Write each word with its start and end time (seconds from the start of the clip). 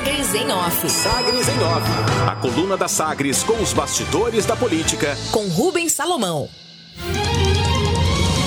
Sagres 0.00 0.34
em 0.34 0.50
Off. 0.50 0.90
Sagres 0.90 1.48
em 1.48 1.62
Off. 1.62 1.86
A 2.26 2.34
coluna 2.36 2.74
da 2.74 2.88
Sagres 2.88 3.42
com 3.42 3.60
os 3.60 3.74
bastidores 3.74 4.46
da 4.46 4.56
política. 4.56 5.14
Com 5.30 5.46
Rubens 5.48 5.92
Salomão. 5.92 6.48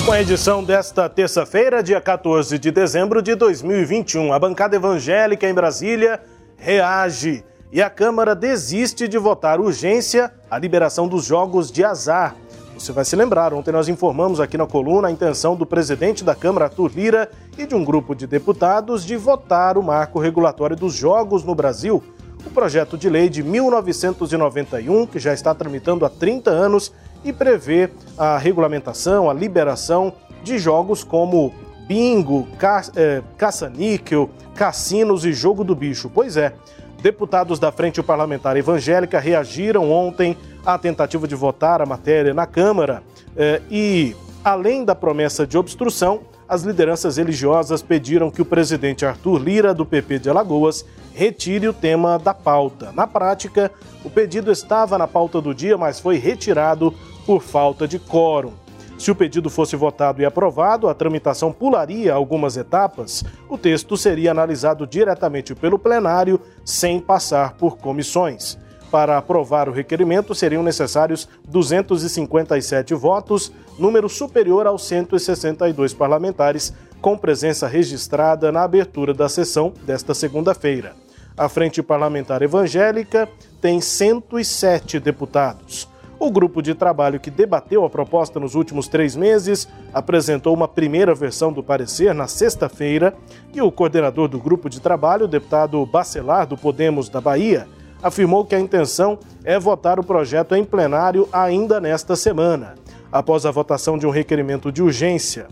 Com 0.04 0.10
a 0.10 0.20
edição 0.20 0.64
desta 0.64 1.08
terça-feira, 1.08 1.80
dia 1.80 2.00
14 2.00 2.58
de 2.58 2.72
dezembro 2.72 3.22
de 3.22 3.36
2021, 3.36 4.32
a 4.32 4.38
bancada 4.38 4.74
evangélica 4.74 5.48
em 5.48 5.54
Brasília 5.54 6.20
reage 6.56 7.44
e 7.70 7.80
a 7.80 7.88
Câmara 7.88 8.34
desiste 8.34 9.06
de 9.06 9.16
votar 9.16 9.60
urgência 9.60 10.34
a 10.50 10.58
liberação 10.58 11.06
dos 11.06 11.24
jogos 11.24 11.70
de 11.70 11.84
azar. 11.84 12.34
Você 12.74 12.92
vai 12.92 13.04
se 13.04 13.14
lembrar, 13.14 13.54
ontem 13.54 13.70
nós 13.70 13.88
informamos 13.88 14.40
aqui 14.40 14.58
na 14.58 14.66
coluna 14.66 15.08
a 15.08 15.10
intenção 15.10 15.54
do 15.54 15.64
presidente 15.64 16.24
da 16.24 16.34
Câmara, 16.34 16.66
Arthur 16.66 16.90
Lira, 16.94 17.30
e 17.56 17.66
de 17.66 17.74
um 17.74 17.84
grupo 17.84 18.14
de 18.14 18.26
deputados 18.26 19.04
de 19.04 19.16
votar 19.16 19.78
o 19.78 19.82
marco 19.82 20.18
regulatório 20.18 20.76
dos 20.76 20.92
jogos 20.92 21.44
no 21.44 21.54
Brasil. 21.54 22.02
O 22.44 22.50
projeto 22.50 22.98
de 22.98 23.08
lei 23.08 23.28
de 23.28 23.42
1991, 23.42 25.06
que 25.06 25.18
já 25.18 25.32
está 25.32 25.54
tramitando 25.54 26.04
há 26.04 26.10
30 26.10 26.50
anos 26.50 26.92
e 27.24 27.32
prevê 27.32 27.90
a 28.18 28.36
regulamentação, 28.36 29.30
a 29.30 29.32
liberação 29.32 30.12
de 30.42 30.58
jogos 30.58 31.04
como 31.04 31.54
bingo, 31.86 32.46
ca 32.58 32.82
é, 32.96 33.22
caça-níquel, 33.38 34.28
cassinos 34.54 35.24
e 35.24 35.32
jogo 35.32 35.62
do 35.62 35.74
bicho. 35.74 36.10
Pois 36.12 36.36
é, 36.36 36.52
deputados 37.00 37.58
da 37.58 37.70
Frente 37.70 38.02
Parlamentar 38.02 38.56
Evangélica 38.56 39.20
reagiram 39.20 39.90
ontem 39.90 40.36
à 40.64 40.78
tentativa 40.78 41.28
de 41.28 41.34
votar 41.34 41.80
a 41.82 41.86
matéria 41.86 42.32
na 42.32 42.46
Câmara 42.46 43.02
é, 43.36 43.60
e, 43.70 44.16
além 44.42 44.84
da 44.84 44.94
promessa 44.94 45.46
de 45.46 45.58
obstrução, 45.58 46.22
as 46.48 46.62
lideranças 46.62 47.16
religiosas 47.16 47.82
pediram 47.82 48.30
que 48.30 48.42
o 48.42 48.44
presidente 48.44 49.06
Arthur 49.06 49.38
Lira, 49.38 49.74
do 49.74 49.86
PP 49.86 50.18
de 50.20 50.30
Alagoas, 50.30 50.84
retire 51.14 51.66
o 51.68 51.72
tema 51.72 52.18
da 52.18 52.34
pauta. 52.34 52.92
Na 52.92 53.06
prática, 53.06 53.70
o 54.04 54.10
pedido 54.10 54.52
estava 54.52 54.98
na 54.98 55.06
pauta 55.06 55.40
do 55.40 55.54
dia, 55.54 55.78
mas 55.78 56.00
foi 56.00 56.16
retirado 56.16 56.94
por 57.24 57.42
falta 57.42 57.88
de 57.88 57.98
quórum. 57.98 58.52
Se 58.98 59.10
o 59.10 59.14
pedido 59.14 59.50
fosse 59.50 59.74
votado 59.74 60.22
e 60.22 60.24
aprovado, 60.24 60.88
a 60.88 60.94
tramitação 60.94 61.52
pularia 61.52 62.14
algumas 62.14 62.56
etapas. 62.56 63.24
O 63.48 63.58
texto 63.58 63.96
seria 63.96 64.30
analisado 64.30 64.86
diretamente 64.86 65.54
pelo 65.54 65.78
plenário, 65.78 66.40
sem 66.64 67.00
passar 67.00 67.54
por 67.54 67.76
comissões. 67.76 68.58
Para 68.90 69.18
aprovar 69.18 69.68
o 69.68 69.72
requerimento, 69.72 70.34
seriam 70.34 70.62
necessários 70.62 71.28
257 71.48 72.94
votos, 72.94 73.52
número 73.78 74.08
superior 74.08 74.66
aos 74.66 74.86
162 74.86 75.92
parlamentares, 75.92 76.72
com 77.00 77.18
presença 77.18 77.66
registrada 77.66 78.52
na 78.52 78.62
abertura 78.62 79.12
da 79.12 79.28
sessão 79.28 79.72
desta 79.84 80.14
segunda-feira. 80.14 80.94
A 81.36 81.48
Frente 81.48 81.82
Parlamentar 81.82 82.42
Evangélica 82.42 83.28
tem 83.60 83.80
107 83.80 85.00
deputados. 85.00 85.88
O 86.18 86.30
grupo 86.30 86.62
de 86.62 86.74
trabalho 86.74 87.18
que 87.18 87.30
debateu 87.30 87.84
a 87.84 87.90
proposta 87.90 88.38
nos 88.38 88.54
últimos 88.54 88.86
três 88.86 89.16
meses 89.16 89.68
apresentou 89.92 90.54
uma 90.54 90.68
primeira 90.68 91.14
versão 91.14 91.52
do 91.52 91.62
parecer 91.62 92.14
na 92.14 92.28
sexta-feira 92.28 93.14
e 93.52 93.60
o 93.60 93.70
coordenador 93.72 94.28
do 94.28 94.38
grupo 94.38 94.70
de 94.70 94.80
trabalho, 94.80 95.26
deputado 95.26 95.84
Bacelar, 95.84 96.46
do 96.46 96.56
Podemos 96.56 97.08
da 97.08 97.20
Bahia, 97.20 97.66
afirmou 98.04 98.44
que 98.44 98.54
a 98.54 98.60
intenção 98.60 99.18
é 99.42 99.58
votar 99.58 99.98
o 99.98 100.04
projeto 100.04 100.54
em 100.54 100.62
plenário 100.62 101.26
ainda 101.32 101.80
nesta 101.80 102.14
semana. 102.14 102.74
Após 103.10 103.46
a 103.46 103.50
votação 103.50 103.96
de 103.96 104.06
um 104.06 104.10
requerimento 104.10 104.70
de 104.70 104.82
urgência, 104.82 105.48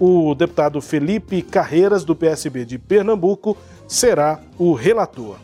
o 0.00 0.34
deputado 0.34 0.80
Felipe 0.80 1.42
Carreiras, 1.42 2.02
do 2.02 2.16
PSB 2.16 2.64
de 2.64 2.78
Pernambuco, 2.78 3.54
será 3.86 4.40
o 4.58 4.72
relator. 4.72 5.36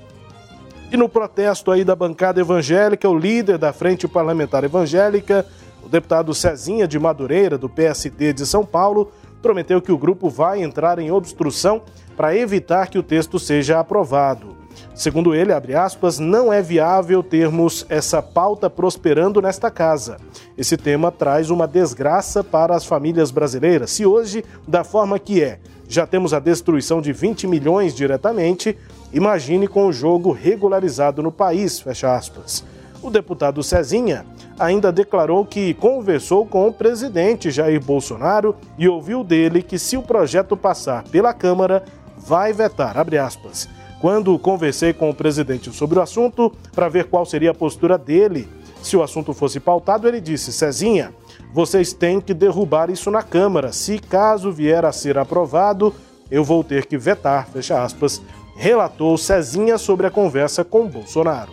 E 0.91 0.97
no 0.97 1.11
protesto 1.11 1.71
aí 1.71 1.85
da 1.85 1.95
bancada 1.95 2.41
evangélica, 2.41 3.07
o 3.07 3.19
líder 3.19 3.59
da 3.59 3.71
Frente 3.75 4.09
Parlamentar 4.09 4.65
Evangélica, 4.65 5.45
o 5.85 5.91
deputado 5.91 6.33
Cezinha 6.33 6.89
de 6.89 6.99
Madureira, 6.99 7.59
do 7.59 7.69
PSD 7.69 8.33
de 8.33 8.47
São 8.47 8.65
Paulo, 8.65 9.13
prometeu 9.43 9.83
que 9.83 9.93
o 9.93 9.99
grupo 9.99 10.31
vai 10.31 10.63
entrar 10.63 10.99
em 10.99 11.11
obstrução 11.11 11.83
para 12.17 12.35
evitar 12.35 12.89
que 12.89 12.99
o 12.99 13.03
texto 13.03 13.39
seja 13.39 13.79
aprovado. 13.79 14.56
Segundo 14.95 15.35
ele, 15.35 15.53
aspas, 15.53 16.19
não 16.19 16.53
é 16.53 16.63
viável 16.63 17.23
termos 17.23 17.85
essa 17.89 18.23
pauta 18.23 18.69
prosperando 18.69 19.43
nesta 19.43 19.71
casa. 19.71 20.17
Esse 20.57 20.77
tema 20.77 21.13
traz 21.13 21.51
uma 21.51 21.67
desgraça 21.67 22.43
para 22.43 22.75
as 22.75 22.85
famílias 22.87 23.31
brasileiras. 23.31 23.91
Se 23.91 24.07
hoje, 24.07 24.45
da 24.67 24.85
forma 24.85 25.19
que 25.19 25.43
é, 25.43 25.59
já 25.89 26.07
temos 26.07 26.33
a 26.33 26.41
destruição 26.41 27.01
de 27.01 27.13
20 27.13 27.47
milhões 27.47 27.95
diretamente, 27.95 28.77
Imagine 29.13 29.69
com 29.69 29.87
o 29.87 29.93
jogo 29.93 30.33
regularizado 30.33 31.23
no 31.23 31.31
país, 31.31 31.81
fecha 31.81 32.15
aspas. 32.15 32.65
O 33.03 33.11
deputado 33.11 33.63
Cezinha 33.63 34.27
ainda 34.59 34.91
declarou 34.91 35.45
que 35.45 35.75
conversou 35.75 36.45
com 36.45 36.67
o 36.69 36.73
presidente 36.73 37.51
Jair 37.51 37.83
Bolsonaro 37.83 38.57
e 38.77 38.89
ouviu 38.89 39.23
dele 39.23 39.63
que 39.63 39.79
se 39.79 39.97
o 39.97 40.03
projeto 40.03 40.57
passar 40.57 41.05
pela 41.05 41.33
Câmara, 41.33 41.85
vai 42.17 42.53
vetar, 42.53 42.99
abre 42.99 43.17
aspas. 43.17 43.69
Quando 44.01 44.39
conversei 44.39 44.93
com 44.93 45.09
o 45.09 45.15
presidente 45.15 45.73
sobre 45.73 45.99
o 45.99 46.03
assunto 46.03 46.53
para 46.75 46.89
ver 46.89 47.05
qual 47.05 47.25
seria 47.25 47.51
a 47.51 47.55
postura 47.55 47.97
dele, 47.97 48.49
se 48.83 48.97
o 48.97 49.03
assunto 49.03 49.33
fosse 49.33 49.59
pautado, 49.59 50.07
ele 50.07 50.21
disse: 50.21 50.53
Cezinha, 50.53 51.13
vocês 51.53 51.93
têm 51.93 52.21
que 52.21 52.35
derrubar 52.35 52.91
isso 52.91 53.11
na 53.11 53.23
Câmara. 53.23 53.73
Se 53.73 53.99
caso 53.99 54.53
vier 54.53 54.85
a 54.85 54.93
ser 54.93 55.17
aprovado, 55.17 55.95
eu 56.31 56.45
vou 56.45 56.63
ter 56.63 56.87
que 56.87 56.99
vetar, 56.99 57.49
fecha 57.49 57.83
aspas, 57.83 58.21
relatou 58.57 59.17
Cezinha 59.17 59.79
sobre 59.79 60.07
a 60.07 60.11
conversa 60.11 60.63
com 60.63 60.87
Bolsonaro. 60.87 61.53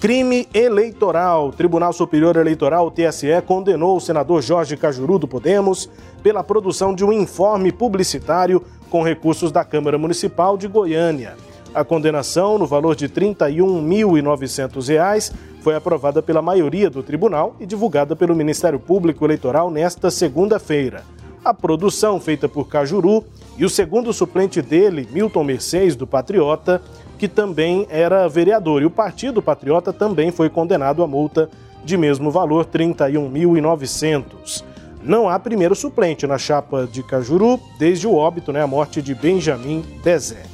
Crime 0.00 0.48
eleitoral. 0.52 1.48
O 1.48 1.52
Tribunal 1.52 1.92
Superior 1.92 2.36
Eleitoral, 2.36 2.90
TSE, 2.90 3.40
condenou 3.46 3.96
o 3.96 4.00
senador 4.00 4.42
Jorge 4.42 4.76
Cajuru 4.76 5.16
do 5.16 5.28
Podemos 5.28 5.88
pela 6.24 6.42
produção 6.42 6.92
de 6.92 7.04
um 7.04 7.12
informe 7.12 7.70
publicitário 7.70 8.60
com 8.92 9.02
recursos 9.02 9.50
da 9.50 9.64
Câmara 9.64 9.96
Municipal 9.96 10.58
de 10.58 10.68
Goiânia. 10.68 11.34
A 11.74 11.82
condenação, 11.82 12.58
no 12.58 12.66
valor 12.66 12.94
de 12.94 13.06
R$ 13.06 13.34
31.900, 13.34 15.32
foi 15.62 15.74
aprovada 15.74 16.20
pela 16.20 16.42
maioria 16.42 16.90
do 16.90 17.02
tribunal 17.02 17.56
e 17.58 17.64
divulgada 17.64 18.14
pelo 18.14 18.36
Ministério 18.36 18.78
Público 18.78 19.24
Eleitoral 19.24 19.70
nesta 19.70 20.10
segunda-feira. 20.10 21.04
A 21.42 21.54
produção, 21.54 22.20
feita 22.20 22.50
por 22.50 22.68
Cajuru, 22.68 23.24
e 23.56 23.64
o 23.64 23.70
segundo 23.70 24.12
suplente 24.12 24.60
dele, 24.60 25.08
Milton 25.10 25.44
Mercedes, 25.44 25.96
do 25.96 26.06
Patriota, 26.06 26.82
que 27.16 27.28
também 27.28 27.86
era 27.88 28.28
vereador. 28.28 28.82
E 28.82 28.84
o 28.84 28.90
Partido 28.90 29.40
Patriota 29.40 29.90
também 29.90 30.30
foi 30.30 30.50
condenado 30.50 31.02
a 31.02 31.06
multa 31.06 31.48
de 31.82 31.96
mesmo 31.96 32.30
valor, 32.30 32.66
31.900. 32.66 34.70
Não 35.04 35.28
há 35.28 35.36
primeiro 35.36 35.74
suplente 35.74 36.28
na 36.28 36.38
chapa 36.38 36.86
de 36.86 37.02
Cajuru 37.02 37.58
desde 37.76 38.06
o 38.06 38.14
óbito, 38.14 38.52
né, 38.52 38.62
a 38.62 38.68
morte 38.68 39.02
de 39.02 39.12
Benjamin 39.16 39.84
Bezé. 40.02 40.44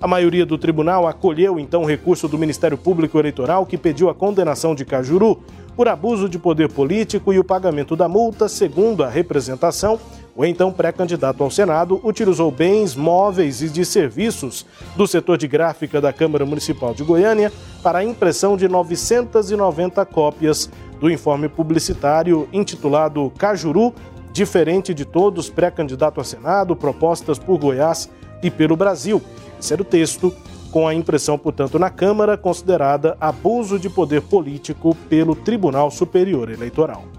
A 0.00 0.06
maioria 0.06 0.46
do 0.46 0.56
tribunal 0.56 1.08
acolheu 1.08 1.58
então 1.58 1.82
o 1.82 1.86
recurso 1.86 2.28
do 2.28 2.38
Ministério 2.38 2.78
Público 2.78 3.18
Eleitoral 3.18 3.66
que 3.66 3.76
pediu 3.76 4.08
a 4.08 4.14
condenação 4.14 4.72
de 4.72 4.84
Cajuru 4.84 5.42
por 5.74 5.88
abuso 5.88 6.28
de 6.28 6.38
poder 6.38 6.68
político 6.68 7.32
e 7.32 7.40
o 7.40 7.44
pagamento 7.44 7.96
da 7.96 8.08
multa, 8.08 8.48
segundo 8.48 9.02
a 9.02 9.08
representação, 9.08 9.98
o 10.38 10.44
então 10.44 10.70
pré-candidato 10.70 11.42
ao 11.42 11.50
Senado 11.50 12.00
utilizou 12.04 12.48
bens 12.48 12.94
móveis 12.94 13.60
e 13.60 13.68
de 13.68 13.84
serviços 13.84 14.64
do 14.94 15.04
setor 15.04 15.36
de 15.36 15.48
gráfica 15.48 16.00
da 16.00 16.12
Câmara 16.12 16.46
Municipal 16.46 16.94
de 16.94 17.02
Goiânia 17.02 17.52
para 17.82 17.98
a 17.98 18.04
impressão 18.04 18.56
de 18.56 18.68
990 18.68 20.06
cópias 20.06 20.70
do 21.00 21.10
informe 21.10 21.48
publicitário 21.48 22.48
intitulado 22.52 23.32
Cajuru, 23.36 23.92
diferente 24.32 24.94
de 24.94 25.04
todos, 25.04 25.50
pré-candidato 25.50 26.20
a 26.20 26.24
Senado, 26.24 26.76
propostas 26.76 27.36
por 27.36 27.58
Goiás 27.58 28.08
e 28.40 28.48
pelo 28.48 28.76
Brasil. 28.76 29.20
Esse 29.58 29.72
era 29.72 29.82
o 29.82 29.84
texto, 29.84 30.32
com 30.70 30.86
a 30.86 30.94
impressão, 30.94 31.36
portanto, 31.36 31.80
na 31.80 31.90
Câmara, 31.90 32.36
considerada 32.36 33.16
abuso 33.20 33.76
de 33.76 33.90
poder 33.90 34.22
político 34.22 34.94
pelo 35.08 35.34
Tribunal 35.34 35.90
Superior 35.90 36.48
Eleitoral. 36.48 37.17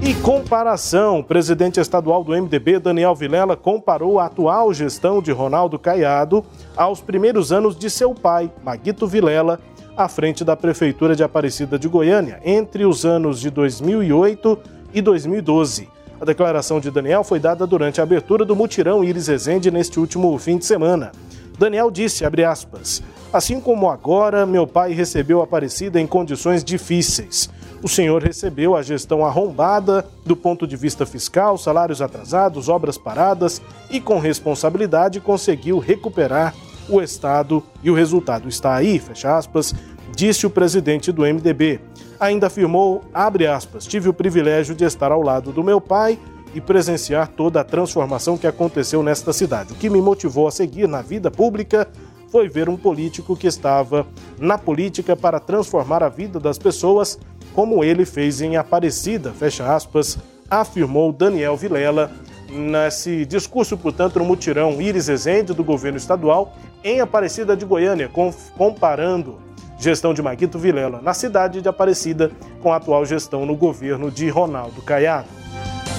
E 0.00 0.14
comparação: 0.14 1.18
o 1.18 1.24
presidente 1.24 1.80
estadual 1.80 2.22
do 2.22 2.32
MDB, 2.32 2.78
Daniel 2.78 3.14
Vilela, 3.14 3.56
comparou 3.56 4.20
a 4.20 4.26
atual 4.26 4.72
gestão 4.72 5.20
de 5.20 5.32
Ronaldo 5.32 5.78
Caiado 5.78 6.44
aos 6.76 7.00
primeiros 7.00 7.50
anos 7.50 7.76
de 7.76 7.90
seu 7.90 8.14
pai, 8.14 8.50
Maguito 8.62 9.08
Vilela, 9.08 9.58
à 9.96 10.08
frente 10.08 10.44
da 10.44 10.56
Prefeitura 10.56 11.16
de 11.16 11.24
Aparecida 11.24 11.76
de 11.78 11.88
Goiânia, 11.88 12.40
entre 12.44 12.84
os 12.84 13.04
anos 13.04 13.40
de 13.40 13.50
2008 13.50 14.58
e 14.94 15.02
2012. 15.02 15.88
A 16.20 16.24
declaração 16.24 16.78
de 16.78 16.90
Daniel 16.92 17.24
foi 17.24 17.40
dada 17.40 17.66
durante 17.66 18.00
a 18.00 18.04
abertura 18.04 18.44
do 18.44 18.54
mutirão 18.54 19.02
Iris 19.02 19.26
Rezende 19.26 19.70
neste 19.70 19.98
último 19.98 20.36
fim 20.38 20.58
de 20.58 20.64
semana. 20.64 21.10
Daniel 21.58 21.90
disse, 21.90 22.24
aspas, 22.24 23.02
assim 23.32 23.60
como 23.60 23.90
agora, 23.90 24.46
meu 24.46 24.64
pai 24.64 24.92
recebeu 24.92 25.42
Aparecida 25.42 26.00
em 26.00 26.06
condições 26.06 26.62
difíceis 26.62 27.50
o 27.82 27.88
senhor 27.88 28.22
recebeu 28.22 28.76
a 28.76 28.82
gestão 28.82 29.24
arrombada 29.24 30.04
do 30.24 30.36
ponto 30.36 30.66
de 30.66 30.76
vista 30.76 31.06
fiscal, 31.06 31.56
salários 31.56 32.02
atrasados, 32.02 32.68
obras 32.68 32.98
paradas 32.98 33.62
e, 33.90 34.00
com 34.00 34.18
responsabilidade, 34.18 35.20
conseguiu 35.20 35.78
recuperar 35.78 36.54
o 36.88 37.00
Estado 37.00 37.62
e 37.82 37.90
o 37.90 37.94
resultado 37.94 38.48
está 38.48 38.74
aí, 38.74 38.98
fecha 38.98 39.36
aspas, 39.36 39.74
disse 40.14 40.46
o 40.46 40.50
presidente 40.50 41.12
do 41.12 41.22
MDB. 41.22 41.80
Ainda 42.18 42.48
afirmou, 42.48 43.02
abre 43.14 43.46
aspas, 43.46 43.86
tive 43.86 44.08
o 44.08 44.14
privilégio 44.14 44.74
de 44.74 44.84
estar 44.84 45.12
ao 45.12 45.22
lado 45.22 45.52
do 45.52 45.62
meu 45.62 45.80
pai 45.80 46.18
e 46.54 46.60
presenciar 46.60 47.28
toda 47.28 47.60
a 47.60 47.64
transformação 47.64 48.36
que 48.36 48.46
aconteceu 48.46 49.02
nesta 49.02 49.32
cidade. 49.32 49.72
O 49.72 49.76
que 49.76 49.90
me 49.90 50.00
motivou 50.00 50.48
a 50.48 50.50
seguir 50.50 50.88
na 50.88 51.02
vida 51.02 51.30
pública 51.30 51.86
foi 52.30 52.48
ver 52.48 52.68
um 52.68 52.76
político 52.76 53.36
que 53.36 53.46
estava 53.46 54.06
na 54.38 54.58
política 54.58 55.16
para 55.16 55.40
transformar 55.40 56.02
a 56.02 56.08
vida 56.08 56.38
das 56.38 56.58
pessoas, 56.58 57.18
como 57.58 57.82
ele 57.82 58.04
fez 58.04 58.40
em 58.40 58.56
Aparecida, 58.56 59.32
fecha 59.32 59.74
aspas, 59.74 60.16
afirmou 60.48 61.12
Daniel 61.12 61.56
Vilela 61.56 62.08
nesse 62.48 63.24
discurso, 63.24 63.76
portanto, 63.76 64.16
no 64.20 64.24
mutirão 64.24 64.80
Iris 64.80 65.08
Rezende 65.08 65.52
do 65.52 65.64
governo 65.64 65.98
estadual 65.98 66.56
em 66.84 67.00
Aparecida 67.00 67.56
de 67.56 67.64
Goiânia, 67.64 68.08
comparando 68.56 69.40
gestão 69.76 70.14
de 70.14 70.22
Maguito 70.22 70.56
Vilela 70.56 71.00
na 71.02 71.12
cidade 71.12 71.60
de 71.60 71.68
Aparecida 71.68 72.30
com 72.62 72.72
a 72.72 72.76
atual 72.76 73.04
gestão 73.04 73.44
no 73.44 73.56
governo 73.56 74.08
de 74.08 74.28
Ronaldo 74.28 74.80
Caiado. 74.82 75.26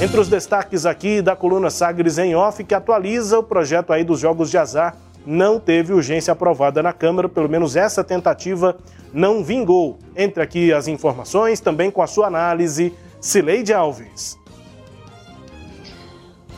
Entre 0.01 0.17
os 0.17 0.29
destaques 0.29 0.85
aqui 0.85 1.21
da 1.21 1.35
coluna 1.35 1.69
Sagres 1.69 2.17
em 2.17 2.35
Off, 2.35 2.63
que 2.63 2.73
atualiza 2.73 3.38
o 3.38 3.44
projeto 3.44 3.91
aí 3.91 4.05
dos 4.05 4.21
jogos 4.21 4.50
de 4.50 4.57
azar, 4.57 4.95
não 5.25 5.60
teve 5.60 5.94
urgência 5.94 6.31
aprovada 6.31 6.81
na 6.81 6.94
Câmara, 6.94 7.30
pelo 7.30 7.50
menos 7.50 7.75
essa 7.75 8.04
tentativa 8.04 8.77
não 9.13 9.44
vingou. 9.44 9.98
Entre 10.16 10.42
aqui 10.42 10.71
as 10.74 10.88
informações, 10.88 11.60
também 11.60 11.92
com 11.92 12.01
a 12.01 12.07
sua 12.07 12.27
análise, 12.27 12.94
Cileide 13.19 13.74
Alves. 13.74 14.38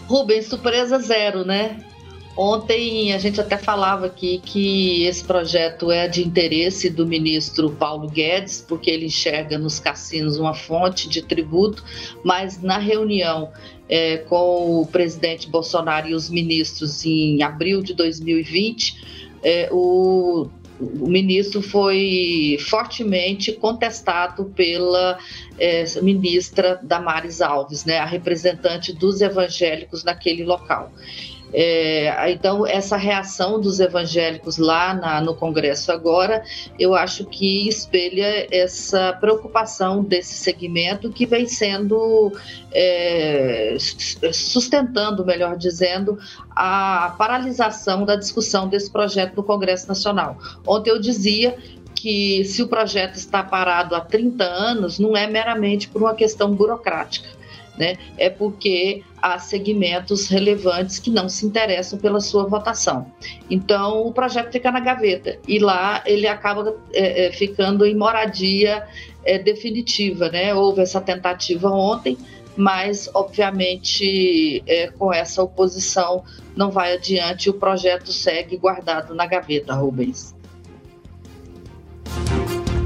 Rubens, 0.07 0.47
surpresa 0.47 0.99
zero, 0.99 1.45
né? 1.45 1.79
Ontem 2.35 3.13
a 3.13 3.17
gente 3.17 3.41
até 3.41 3.57
falava 3.57 4.05
aqui 4.05 4.39
que 4.43 5.03
esse 5.03 5.23
projeto 5.23 5.91
é 5.91 6.07
de 6.07 6.25
interesse 6.25 6.89
do 6.89 7.05
ministro 7.05 7.71
Paulo 7.71 8.09
Guedes, 8.09 8.63
porque 8.65 8.89
ele 8.89 9.07
enxerga 9.07 9.57
nos 9.57 9.79
cassinos 9.79 10.37
uma 10.37 10.53
fonte 10.53 11.09
de 11.09 11.21
tributo, 11.21 11.83
mas 12.23 12.61
na 12.61 12.77
reunião 12.77 13.51
é, 13.89 14.17
com 14.17 14.81
o 14.81 14.85
presidente 14.85 15.49
Bolsonaro 15.49 16.07
e 16.07 16.15
os 16.15 16.29
ministros 16.29 17.05
em 17.05 17.43
abril 17.43 17.81
de 17.81 17.93
2020, 17.93 19.35
é, 19.43 19.69
o 19.71 20.49
o 20.81 21.07
ministro 21.07 21.61
foi 21.61 22.57
fortemente 22.59 23.51
contestado 23.51 24.45
pela 24.45 25.19
é, 25.59 25.85
ministra 26.01 26.79
Damares 26.81 27.39
Alves, 27.39 27.85
né, 27.85 27.99
a 27.99 28.05
representante 28.05 28.91
dos 28.91 29.21
evangélicos 29.21 30.03
naquele 30.03 30.43
local. 30.43 30.91
É, 31.53 32.31
então, 32.31 32.65
essa 32.65 32.95
reação 32.95 33.59
dos 33.59 33.79
evangélicos 33.79 34.57
lá 34.57 34.93
na, 34.93 35.21
no 35.21 35.35
Congresso 35.35 35.91
agora, 35.91 36.43
eu 36.79 36.95
acho 36.95 37.25
que 37.25 37.67
espelha 37.67 38.47
essa 38.51 39.13
preocupação 39.19 40.03
desse 40.03 40.35
segmento 40.35 41.11
que 41.11 41.25
vem 41.25 41.47
sendo 41.47 42.31
é, 42.71 43.75
sustentando, 44.31 45.25
melhor 45.25 45.57
dizendo, 45.57 46.17
a 46.55 47.13
paralisação 47.17 48.05
da 48.05 48.15
discussão 48.15 48.67
desse 48.67 48.91
projeto 48.91 49.35
no 49.35 49.43
Congresso 49.43 49.87
Nacional. 49.87 50.37
Ontem 50.65 50.89
eu 50.89 50.99
dizia 50.99 51.57
que 51.93 52.43
se 52.45 52.63
o 52.63 52.67
projeto 52.67 53.15
está 53.15 53.43
parado 53.43 53.93
há 53.93 54.01
30 54.01 54.43
anos, 54.43 54.97
não 54.97 55.15
é 55.15 55.27
meramente 55.27 55.87
por 55.87 56.01
uma 56.01 56.15
questão 56.15 56.53
burocrática 56.55 57.40
né, 57.81 57.97
é 58.15 58.29
porque 58.29 59.03
há 59.19 59.39
segmentos 59.39 60.27
relevantes 60.27 60.99
que 60.99 61.09
não 61.09 61.27
se 61.27 61.47
interessam 61.47 61.97
pela 61.97 62.19
sua 62.21 62.45
votação. 62.45 63.11
Então, 63.49 64.05
o 64.05 64.13
projeto 64.13 64.51
fica 64.51 64.71
na 64.71 64.79
gaveta 64.79 65.39
e 65.47 65.57
lá 65.57 66.03
ele 66.05 66.27
acaba 66.27 66.75
é, 66.93 67.25
é, 67.25 67.31
ficando 67.31 67.83
em 67.83 67.95
moradia 67.95 68.87
é, 69.25 69.39
definitiva. 69.39 70.29
Né? 70.29 70.53
Houve 70.53 70.83
essa 70.83 71.01
tentativa 71.01 71.71
ontem, 71.71 72.15
mas, 72.55 73.09
obviamente, 73.15 74.61
é, 74.67 74.91
com 74.91 75.11
essa 75.11 75.41
oposição 75.41 76.23
não 76.55 76.69
vai 76.69 76.93
adiante, 76.93 77.49
o 77.49 77.53
projeto 77.53 78.13
segue 78.13 78.57
guardado 78.57 79.15
na 79.15 79.25
gaveta, 79.25 79.73
Rubens. 79.73 80.35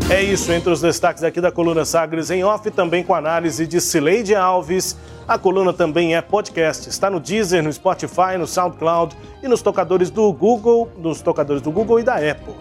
É 0.07 0.21
isso, 0.21 0.51
entre 0.51 0.69
os 0.69 0.81
destaques 0.81 1.23
aqui 1.23 1.41
da 1.41 1.51
coluna 1.51 1.83
Sagres 1.83 2.29
em 2.29 2.43
Off, 2.43 2.69
também 2.69 3.03
com 3.03 3.15
análise 3.15 3.65
de 3.65 3.81
Cileide 3.81 4.35
Alves. 4.35 4.95
A 5.27 5.35
coluna 5.35 5.73
também 5.73 6.15
é 6.15 6.21
podcast, 6.21 6.87
está 6.87 7.09
no 7.09 7.19
Deezer, 7.19 7.63
no 7.63 7.73
Spotify, 7.73 8.37
no 8.37 8.45
SoundCloud 8.45 9.17
e 9.41 9.47
nos 9.47 9.63
tocadores 9.63 10.11
do 10.11 10.31
Google, 10.31 10.91
nos 10.95 11.21
tocadores 11.21 11.63
do 11.63 11.71
Google 11.71 11.99
e 11.99 12.03
da 12.03 12.17
Apple. 12.17 12.53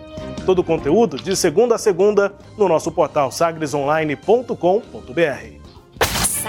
Todo 0.47 0.61
o 0.61 0.65
conteúdo 0.65 1.19
de 1.19 1.37
segunda 1.37 1.75
a 1.75 1.79
segunda 1.79 2.33
no 2.57 2.67
nosso 2.67 2.91
portal 2.91 3.31
sagresonline.com.br. 3.31 5.64